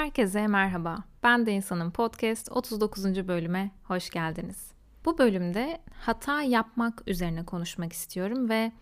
[0.00, 0.98] Herkese merhaba.
[1.22, 3.28] Ben de insanın podcast 39.
[3.28, 4.72] bölüme hoş geldiniz.
[5.04, 8.72] Bu bölümde hata yapmak üzerine konuşmak istiyorum ve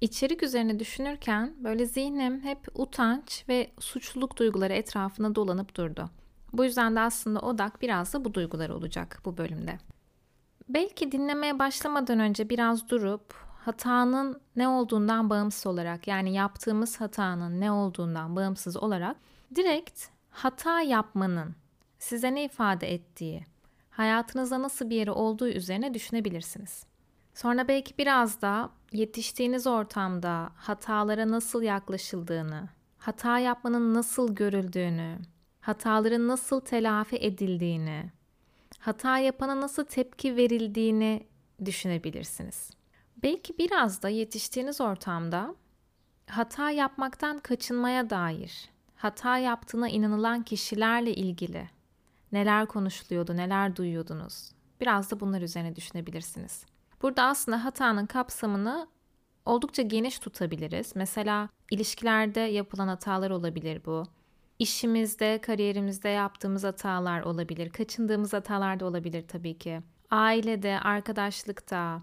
[0.00, 6.10] içerik üzerine düşünürken böyle zihnim hep utanç ve suçluluk duyguları etrafına dolanıp durdu.
[6.52, 9.78] Bu yüzden de aslında odak biraz da bu duygular olacak bu bölümde.
[10.68, 13.34] Belki dinlemeye başlamadan önce biraz durup
[13.64, 19.16] hatanın ne olduğundan bağımsız olarak yani yaptığımız hatanın ne olduğundan bağımsız olarak
[19.54, 21.54] direkt hata yapmanın
[21.98, 23.44] size ne ifade ettiği,
[23.90, 26.86] hayatınızda nasıl bir yeri olduğu üzerine düşünebilirsiniz.
[27.34, 32.68] Sonra belki biraz da yetiştiğiniz ortamda hatalara nasıl yaklaşıldığını,
[32.98, 35.18] hata yapmanın nasıl görüldüğünü,
[35.60, 38.10] hataların nasıl telafi edildiğini,
[38.78, 41.26] hata yapana nasıl tepki verildiğini
[41.64, 42.70] düşünebilirsiniz.
[43.22, 45.54] Belki biraz da yetiştiğiniz ortamda
[46.26, 48.71] hata yapmaktan kaçınmaya dair,
[49.02, 51.70] hata yaptığına inanılan kişilerle ilgili
[52.32, 54.50] neler konuşuluyordu, neler duyuyordunuz?
[54.80, 56.64] Biraz da bunlar üzerine düşünebilirsiniz.
[57.02, 58.88] Burada aslında hatanın kapsamını
[59.46, 60.96] oldukça geniş tutabiliriz.
[60.96, 64.02] Mesela ilişkilerde yapılan hatalar olabilir bu.
[64.58, 67.70] İşimizde, kariyerimizde yaptığımız hatalar olabilir.
[67.70, 69.80] Kaçındığımız hatalar da olabilir tabii ki.
[70.10, 72.02] Ailede, arkadaşlıkta,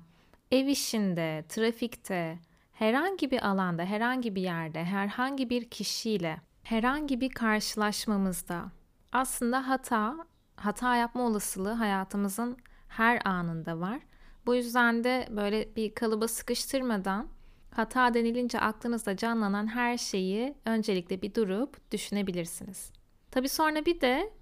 [0.51, 2.39] ev işinde, trafikte,
[2.71, 8.71] herhangi bir alanda, herhangi bir yerde, herhangi bir kişiyle, herhangi bir karşılaşmamızda
[9.11, 10.17] aslında hata,
[10.55, 13.99] hata yapma olasılığı hayatımızın her anında var.
[14.45, 17.27] Bu yüzden de böyle bir kalıba sıkıştırmadan
[17.71, 22.91] hata denilince aklınızda canlanan her şeyi öncelikle bir durup düşünebilirsiniz.
[23.31, 24.33] Tabii sonra bir de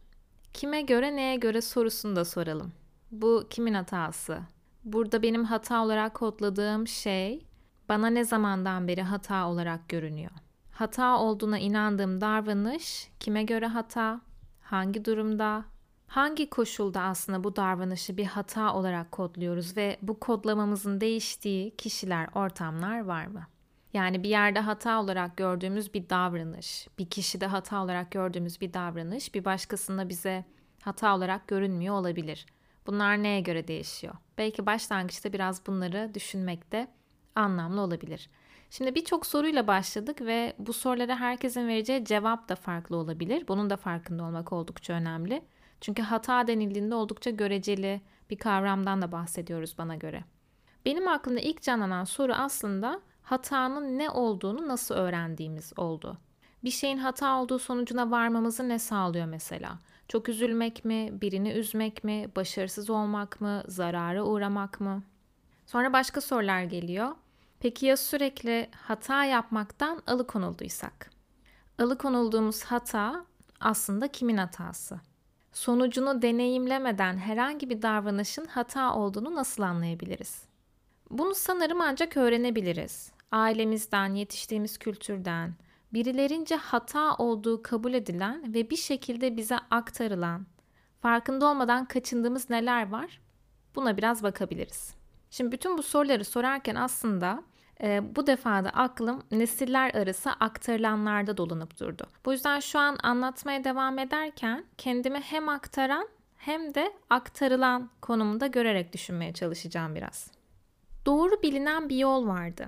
[0.53, 2.73] kime göre neye göre sorusunu da soralım.
[3.11, 4.39] Bu kimin hatası?
[4.83, 7.45] Burada benim hata olarak kodladığım şey
[7.89, 10.31] bana ne zamandan beri hata olarak görünüyor?
[10.78, 14.22] Hata olduğuna inandığım davranış kime göre hata?
[14.61, 15.65] Hangi durumda?
[16.08, 22.99] Hangi koşulda aslında bu davranışı bir hata olarak kodluyoruz ve bu kodlamamızın değiştiği kişiler, ortamlar
[22.99, 23.48] var mı?
[23.93, 29.36] Yani bir yerde hata olarak gördüğümüz bir davranış, bir kişide hata olarak gördüğümüz bir davranış
[29.36, 30.45] bir başkasında bize
[30.82, 32.45] hata olarak görünmüyor olabilir.
[32.87, 34.14] Bunlar neye göre değişiyor?
[34.37, 36.87] Belki başlangıçta biraz bunları düşünmekte
[37.36, 38.30] anlamlı olabilir.
[38.70, 43.48] Şimdi birçok soruyla başladık ve bu sorulara herkesin vereceği cevap da farklı olabilir.
[43.48, 45.42] Bunun da farkında olmak oldukça önemli.
[45.82, 50.23] Çünkü hata denildiğinde oldukça göreceli bir kavramdan da bahsediyoruz bana göre.
[50.86, 56.17] Benim aklımda ilk canlanan soru aslında hatanın ne olduğunu nasıl öğrendiğimiz oldu.
[56.64, 59.80] Bir şeyin hata olduğu sonucuna varmamızı ne sağlıyor mesela?
[60.08, 65.04] Çok üzülmek mi, birini üzmek mi, başarısız olmak mı, zarara uğramak mı?
[65.66, 67.16] Sonra başka sorular geliyor.
[67.60, 71.10] Peki ya sürekli hata yapmaktan alıkonulduysak?
[71.80, 73.26] Alıkonulduğumuz hata
[73.60, 75.00] aslında kimin hatası?
[75.54, 80.42] Sonucunu deneyimlemeden herhangi bir davranışın hata olduğunu nasıl anlayabiliriz?
[81.10, 83.12] Bunu sanırım ancak öğrenebiliriz.
[83.32, 85.56] Ailemizden, yetiştiğimiz kültürden,
[85.94, 90.46] birilerince hata olduğu kabul edilen ve bir şekilde bize aktarılan,
[91.02, 93.22] farkında olmadan kaçındığımız neler var?
[93.76, 94.94] Buna biraz bakabiliriz.
[95.30, 97.44] Şimdi bütün bu soruları sorarken aslında
[97.83, 102.08] e, bu defa da aklım nesiller arası aktarılanlarda dolanıp durdu.
[102.26, 108.93] Bu yüzden şu an anlatmaya devam ederken kendimi hem aktaran hem de aktarılan konumunda görerek
[108.93, 110.32] düşünmeye çalışacağım biraz.
[111.05, 112.67] Doğru bilinen bir yol vardı.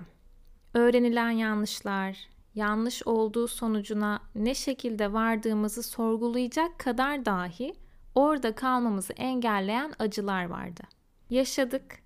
[0.74, 2.18] Öğrenilen yanlışlar,
[2.56, 7.74] yanlış olduğu sonucuna ne şekilde vardığımızı sorgulayacak kadar dahi
[8.16, 10.84] orada kalmamızı engelleyen acılar vardı.
[11.30, 12.00] Yaşadık,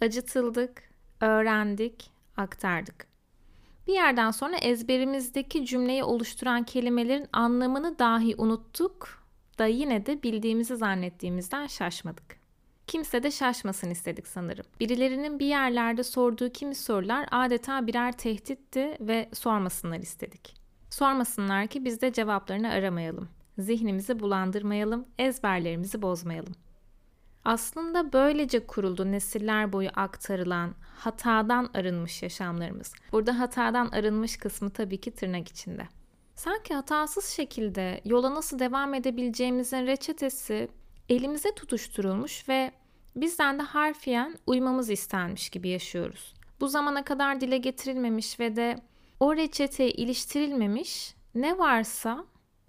[0.00, 0.82] acıtıldık,
[1.20, 3.06] öğrendik, aktardık.
[3.86, 9.26] Bir yerden sonra ezberimizdeki cümleyi oluşturan kelimelerin anlamını dahi unuttuk
[9.58, 12.36] da yine de bildiğimizi zannettiğimizden şaşmadık.
[12.86, 14.64] Kimse de şaşmasın istedik sanırım.
[14.80, 20.54] Birilerinin bir yerlerde sorduğu kimi sorular adeta birer tehditti ve sormasınlar istedik.
[20.90, 23.28] Sormasınlar ki biz de cevaplarını aramayalım.
[23.58, 26.54] Zihnimizi bulandırmayalım, ezberlerimizi bozmayalım.
[27.46, 32.92] Aslında böylece kuruldu nesiller boyu aktarılan hatadan arınmış yaşamlarımız.
[33.12, 35.88] Burada hatadan arınmış kısmı tabii ki tırnak içinde.
[36.34, 40.68] Sanki hatasız şekilde yola nasıl devam edebileceğimizin reçetesi
[41.08, 42.72] elimize tutuşturulmuş ve
[43.16, 46.34] bizden de harfiyen uymamız istenmiş gibi yaşıyoruz.
[46.60, 48.80] Bu zamana kadar dile getirilmemiş ve de
[49.20, 52.24] o reçeteye iliştirilmemiş ne varsa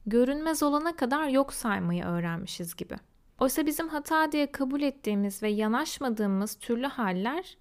[0.06, 2.96] görünmez olana kadar yok saymayı öğrenmişiz gibi.
[3.40, 7.58] Oysa bizim hata diye kabul ettiğimiz ve yanaşmadığımız türlü haller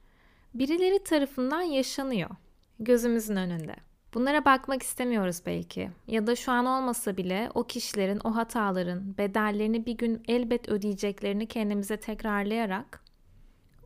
[0.55, 2.31] birileri tarafından yaşanıyor
[2.78, 3.76] gözümüzün önünde.
[4.14, 5.90] Bunlara bakmak istemiyoruz belki.
[6.06, 11.46] Ya da şu an olmasa bile o kişilerin o hataların bedellerini bir gün elbet ödeyeceklerini
[11.46, 13.00] kendimize tekrarlayarak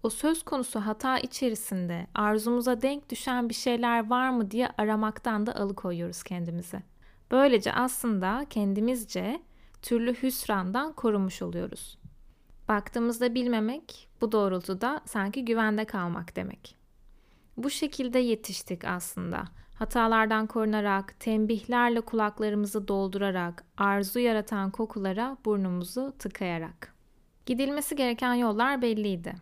[0.02, 5.56] o söz konusu hata içerisinde arzumuza denk düşen bir şeyler var mı diye aramaktan da
[5.56, 6.82] alıkoyuyoruz kendimizi.
[7.31, 9.40] Böylece aslında kendimizce
[9.82, 11.99] türlü hüsrandan korunmuş oluyoruz.
[12.69, 16.77] Baktığımızda bilmemek bu doğrultuda sanki güvende kalmak demek.
[17.56, 19.44] Bu şekilde yetiştik aslında.
[19.75, 26.94] Hatalardan korunarak, tembihlerle kulaklarımızı doldurarak, arzu yaratan kokulara burnumuzu tıkayarak.
[27.47, 29.35] Gidilmesi gereken yollar belliydi.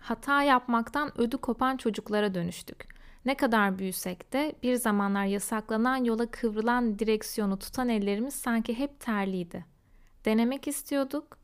[0.00, 2.97] Hata yapmaktan ödü kopan çocuklara dönüştük.
[3.24, 9.64] Ne kadar büyüsek de bir zamanlar yasaklanan yola kıvrılan direksiyonu tutan ellerimiz sanki hep terliydi.
[10.24, 11.38] Denemek istiyorduk.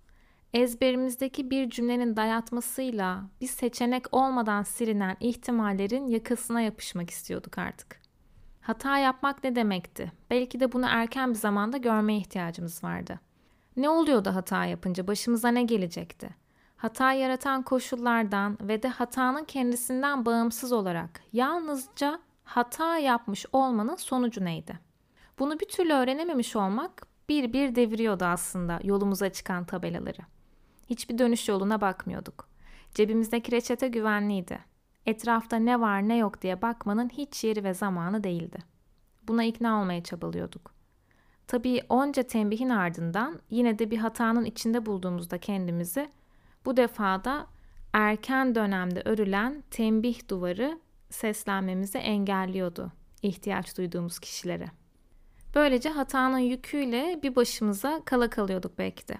[0.54, 8.00] Ezberimizdeki bir cümlenin dayatmasıyla bir seçenek olmadan silinen ihtimallerin yakasına yapışmak istiyorduk artık.
[8.60, 10.12] Hata yapmak ne demekti?
[10.30, 13.20] Belki de bunu erken bir zamanda görmeye ihtiyacımız vardı.
[13.76, 15.06] Ne oluyordu hata yapınca?
[15.06, 16.43] Başımıza ne gelecekti?
[16.84, 24.78] Hata yaratan koşullardan ve de hatanın kendisinden bağımsız olarak yalnızca hata yapmış olmanın sonucu neydi?
[25.38, 30.20] Bunu bir türlü öğrenememiş olmak bir bir deviriyordu aslında yolumuza çıkan tabelaları.
[30.90, 32.48] Hiçbir dönüş yoluna bakmıyorduk.
[32.94, 34.58] Cebimizdeki reçete güvenliydi.
[35.06, 38.58] Etrafta ne var ne yok diye bakmanın hiç yeri ve zamanı değildi.
[39.28, 40.74] Buna ikna olmaya çabalıyorduk.
[41.46, 46.10] Tabii onca tembihin ardından yine de bir hatanın içinde bulduğumuzda kendimizi
[46.64, 47.46] bu defada
[47.92, 50.78] erken dönemde örülen tembih duvarı
[51.10, 54.66] seslenmemizi engelliyordu ihtiyaç duyduğumuz kişilere.
[55.54, 59.14] Böylece hatanın yüküyle bir başımıza kala kalıyorduk belki de.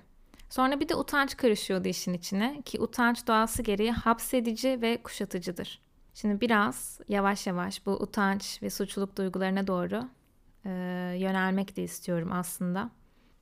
[0.50, 5.80] Sonra bir de utanç karışıyordu işin içine ki utanç doğası gereği hapsedici ve kuşatıcıdır.
[6.14, 10.08] Şimdi biraz yavaş yavaş bu utanç ve suçluluk duygularına doğru
[10.64, 10.70] e,
[11.18, 12.90] yönelmek de istiyorum aslında.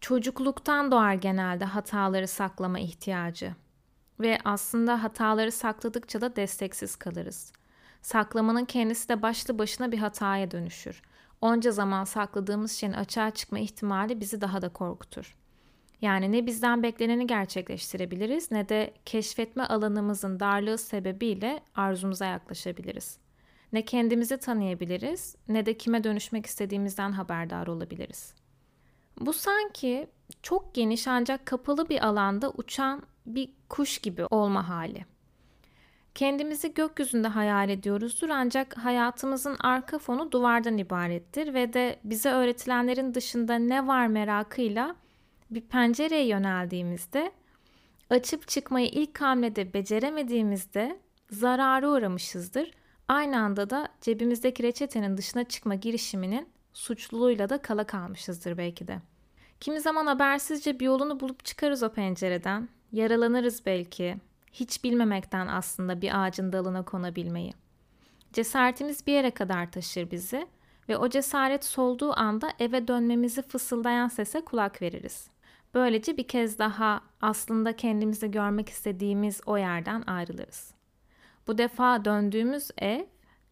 [0.00, 3.54] Çocukluktan doğar genelde hataları saklama ihtiyacı.
[4.22, 7.52] Ve aslında hataları sakladıkça da desteksiz kalırız.
[8.02, 11.02] Saklamanın kendisi de başlı başına bir hataya dönüşür.
[11.40, 15.36] Onca zaman sakladığımız şeyin açığa çıkma ihtimali bizi daha da korkutur.
[16.00, 23.18] Yani ne bizden bekleneni gerçekleştirebiliriz ne de keşfetme alanımızın darlığı sebebiyle arzumuza yaklaşabiliriz.
[23.72, 28.34] Ne kendimizi tanıyabiliriz ne de kime dönüşmek istediğimizden haberdar olabiliriz.
[29.20, 30.06] Bu sanki
[30.42, 35.04] çok geniş ancak kapalı bir alanda uçan bir kuş gibi olma hali.
[36.14, 43.54] Kendimizi gökyüzünde hayal ediyoruzdur ancak hayatımızın arka fonu duvardan ibarettir ve de bize öğretilenlerin dışında
[43.54, 44.96] ne var merakıyla
[45.50, 47.32] bir pencereye yöneldiğimizde
[48.10, 52.70] açıp çıkmayı ilk hamlede beceremediğimizde zarara uğramışızdır.
[53.08, 58.98] Aynı anda da cebimizdeki reçetenin dışına çıkma girişiminin suçluluğuyla da kala kalmışızdır belki de.
[59.60, 64.16] Kimi zaman habersizce bir yolunu bulup çıkarız o pencereden Yaralanırız belki.
[64.52, 67.54] Hiç bilmemekten aslında bir ağacın dalına konabilmeyi.
[68.32, 70.46] Cesaretimiz bir yere kadar taşır bizi
[70.88, 75.30] ve o cesaret solduğu anda eve dönmemizi fısıldayan sese kulak veririz.
[75.74, 80.74] Böylece bir kez daha aslında kendimizi görmek istediğimiz o yerden ayrılırız.
[81.46, 83.04] Bu defa döndüğümüz ev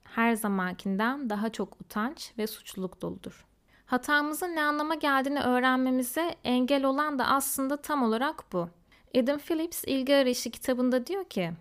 [0.05, 3.47] her zamankinden daha çok utanç ve suçluluk doludur.
[3.87, 8.69] Hatamızın ne anlama geldiğini öğrenmemize engel olan da aslında tam olarak bu.
[9.17, 11.53] Adam Phillips İlgi Arayışı kitabında diyor ki,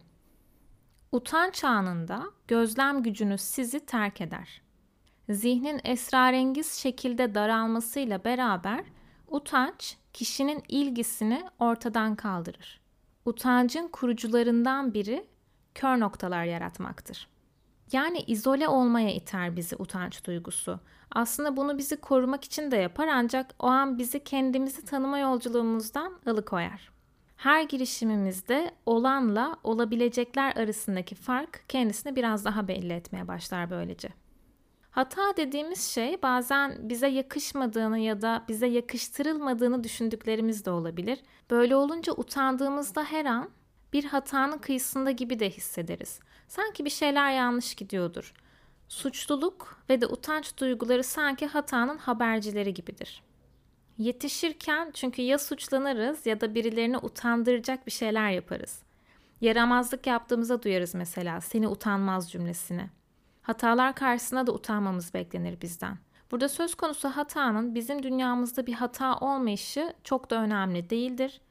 [1.11, 4.61] Utanç anında gözlem gücünüz sizi terk eder.
[5.29, 8.83] Zihnin esrarengiz şekilde daralmasıyla beraber
[9.27, 12.81] utanç kişinin ilgisini ortadan kaldırır.
[13.25, 15.25] Utancın kurucularından biri
[15.75, 17.27] kör noktalar yaratmaktır.
[17.91, 20.79] Yani izole olmaya iter bizi utanç duygusu.
[21.11, 26.98] Aslında bunu bizi korumak için de yapar ancak o an bizi kendimizi tanıma yolculuğumuzdan alıkoyar.
[27.39, 34.09] Her girişimimizde olanla olabilecekler arasındaki fark kendisini biraz daha belli etmeye başlar böylece.
[34.91, 41.19] Hata dediğimiz şey bazen bize yakışmadığını ya da bize yakıştırılmadığını düşündüklerimiz de olabilir.
[41.49, 43.49] Böyle olunca utandığımızda her an
[43.93, 46.19] bir hatanın kıyısında gibi de hissederiz.
[46.47, 48.33] Sanki bir şeyler yanlış gidiyordur.
[48.87, 53.28] Suçluluk ve de utanç duyguları sanki hatanın habercileri gibidir.
[53.99, 58.81] Yetişirken çünkü ya suçlanırız ya da birilerini utandıracak bir şeyler yaparız.
[59.41, 62.89] Yaramazlık yaptığımızda duyarız mesela seni utanmaz cümlesini.
[63.41, 65.97] Hatalar karşısında da utanmamız beklenir bizden.
[66.31, 71.41] Burada söz konusu hatanın bizim dünyamızda bir hata olmayışı çok da önemli değildir.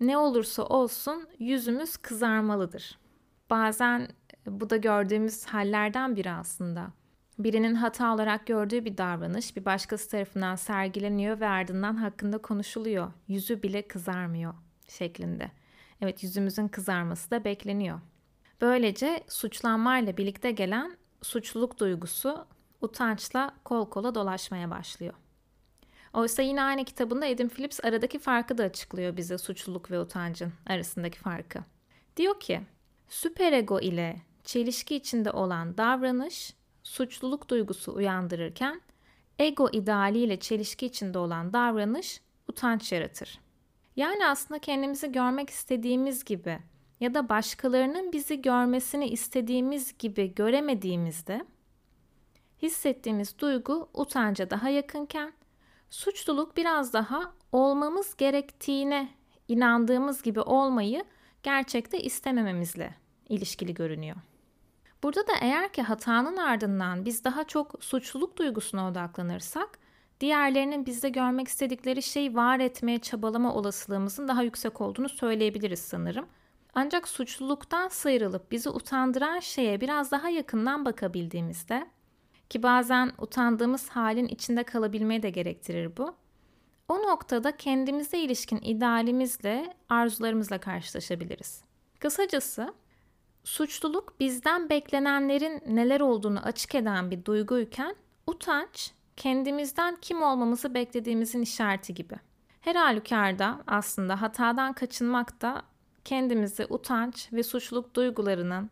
[0.00, 2.98] Ne olursa olsun yüzümüz kızarmalıdır.
[3.50, 4.08] Bazen
[4.46, 6.90] bu da gördüğümüz hallerden biri aslında.
[7.38, 13.12] Birinin hata olarak gördüğü bir davranış bir başkası tarafından sergileniyor ve ardından hakkında konuşuluyor.
[13.28, 14.54] Yüzü bile kızarmıyor
[14.88, 15.50] şeklinde.
[16.00, 18.00] Evet yüzümüzün kızarması da bekleniyor.
[18.60, 22.46] Böylece suçlanmayla birlikte gelen suçluluk duygusu
[22.80, 25.14] utançla kol kola dolaşmaya başlıyor.
[26.12, 31.18] Oysa yine aynı kitabında Adam Phillips aradaki farkı da açıklıyor bize suçluluk ve utancın arasındaki
[31.18, 31.58] farkı.
[32.16, 32.60] Diyor ki,
[33.08, 38.80] süperego ile çelişki içinde olan davranış suçluluk duygusu uyandırırken
[39.38, 43.40] ego idealiyle çelişki içinde olan davranış utanç yaratır.
[43.96, 46.58] Yani aslında kendimizi görmek istediğimiz gibi
[47.00, 51.44] ya da başkalarının bizi görmesini istediğimiz gibi göremediğimizde
[52.62, 55.32] hissettiğimiz duygu utanca daha yakınken
[55.90, 59.08] suçluluk biraz daha olmamız gerektiğine
[59.48, 61.04] inandığımız gibi olmayı
[61.42, 62.94] gerçekte istemememizle
[63.28, 64.16] ilişkili görünüyor.
[65.04, 69.78] Burada da eğer ki hatanın ardından biz daha çok suçluluk duygusuna odaklanırsak,
[70.20, 76.26] diğerlerinin bizde görmek istedikleri şeyi var etmeye çabalama olasılığımızın daha yüksek olduğunu söyleyebiliriz sanırım.
[76.74, 81.86] Ancak suçluluktan sıyrılıp bizi utandıran şeye biraz daha yakından bakabildiğimizde
[82.50, 86.14] ki bazen utandığımız halin içinde kalabilmeyi de gerektirir bu.
[86.88, 91.64] O noktada kendimize ilişkin idealimizle, arzularımızla karşılaşabiliriz.
[91.98, 92.74] Kısacası
[93.44, 97.96] suçluluk bizden beklenenlerin neler olduğunu açık eden bir duyguyken
[98.26, 102.14] utanç kendimizden kim olmamızı beklediğimizin işareti gibi.
[102.60, 105.62] Her halükarda aslında hatadan kaçınmak da
[106.04, 108.70] kendimizi utanç ve suçluluk duygularının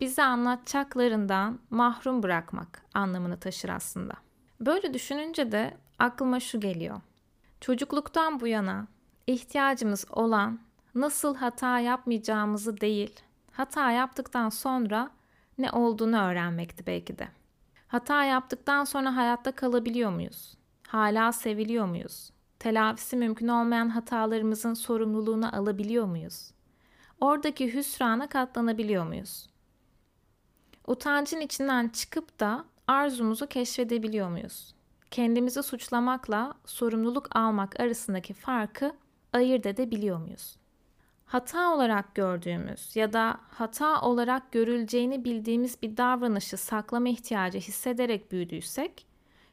[0.00, 4.14] bize anlatacaklarından mahrum bırakmak anlamını taşır aslında.
[4.60, 7.00] Böyle düşününce de aklıma şu geliyor.
[7.60, 8.86] Çocukluktan bu yana
[9.26, 10.60] ihtiyacımız olan
[10.94, 13.20] nasıl hata yapmayacağımızı değil,
[13.52, 15.10] hata yaptıktan sonra
[15.58, 17.28] ne olduğunu öğrenmekti belki de.
[17.86, 20.54] Hata yaptıktan sonra hayatta kalabiliyor muyuz?
[20.88, 22.30] Hala seviliyor muyuz?
[22.58, 26.50] Telafisi mümkün olmayan hatalarımızın sorumluluğunu alabiliyor muyuz?
[27.20, 29.48] Oradaki hüsrana katlanabiliyor muyuz?
[30.86, 34.74] Utancın içinden çıkıp da arzumuzu keşfedebiliyor muyuz?
[35.10, 38.92] Kendimizi suçlamakla sorumluluk almak arasındaki farkı
[39.32, 40.56] ayırt edebiliyor muyuz?
[41.32, 49.06] Hata olarak gördüğümüz ya da hata olarak görüleceğini bildiğimiz bir davranışı saklama ihtiyacı hissederek büyüdüysek,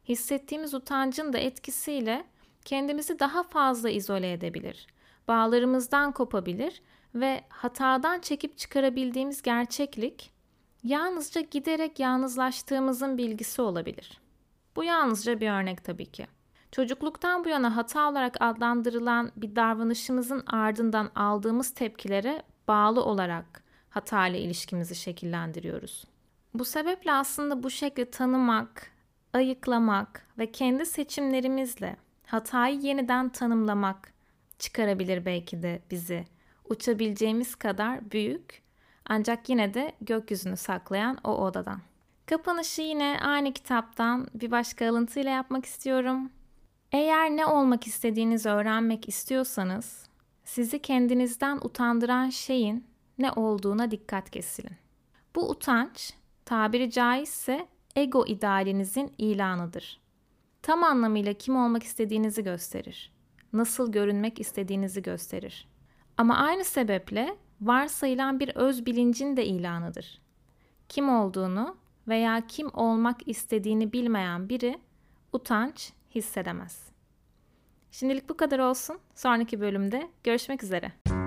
[0.10, 2.26] hissettiğimiz utancın da etkisiyle
[2.66, 4.88] kendimizi daha fazla izole edebilir,
[5.28, 6.82] bağlarımızdan kopabilir
[7.16, 10.32] ve hatadan çekip çıkarabildiğimiz gerçeklik
[10.84, 14.20] yalnızca giderek yalnızlaştığımızın bilgisi olabilir.
[14.76, 16.28] Bu yalnızca bir örnek tabii ki.
[16.72, 24.40] Çocukluktan bu yana hata olarak adlandırılan bir davranışımızın ardından aldığımız tepkilere bağlı olarak hata ile
[24.40, 26.06] ilişkimizi şekillendiriyoruz.
[26.54, 28.92] Bu sebeple aslında bu şekli tanımak,
[29.34, 31.96] ayıklamak ve kendi seçimlerimizle
[32.26, 34.14] hatayı yeniden tanımlamak
[34.60, 36.26] çıkarabilir belki de bizi
[36.70, 38.62] uçabileceğimiz kadar büyük
[39.06, 41.82] ancak yine de gökyüzünü saklayan o odadan.
[42.26, 46.32] Kapanışı yine aynı kitaptan bir başka alıntıyla yapmak istiyorum.
[46.92, 50.10] Eğer ne olmak istediğinizi öğrenmek istiyorsanız,
[50.44, 54.78] sizi kendinizden utandıran şeyin ne olduğuna dikkat kesilin.
[55.36, 56.14] Bu utanç,
[56.46, 60.00] tabiri caizse ego idealinizin ilanıdır.
[60.62, 63.12] Tam anlamıyla kim olmak istediğinizi gösterir.
[63.54, 65.68] Nasıl görünmek istediğinizi gösterir.
[66.18, 70.22] Ama aynı sebeple varsayılan bir öz bilincin de ilanıdır.
[70.90, 71.78] Kim olduğunu
[72.08, 74.80] veya kim olmak istediğini bilmeyen biri
[75.34, 76.90] utanç hissedemez.
[77.92, 79.00] Şimdilik bu kadar olsun.
[79.16, 81.19] Sonraki bölümde görüşmek üzere.